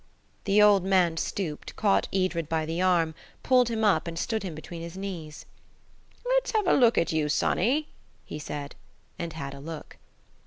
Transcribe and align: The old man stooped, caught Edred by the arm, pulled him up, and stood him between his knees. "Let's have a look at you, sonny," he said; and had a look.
The 0.45 0.63
old 0.63 0.83
man 0.83 1.15
stooped, 1.17 1.75
caught 1.75 2.07
Edred 2.11 2.49
by 2.49 2.65
the 2.65 2.81
arm, 2.81 3.13
pulled 3.43 3.69
him 3.69 3.83
up, 3.83 4.07
and 4.07 4.17
stood 4.17 4.41
him 4.41 4.55
between 4.55 4.81
his 4.81 4.97
knees. 4.97 5.45
"Let's 6.25 6.53
have 6.53 6.65
a 6.65 6.73
look 6.73 6.97
at 6.97 7.11
you, 7.11 7.29
sonny," 7.29 7.87
he 8.25 8.39
said; 8.39 8.73
and 9.19 9.33
had 9.33 9.53
a 9.53 9.59
look. 9.59 9.97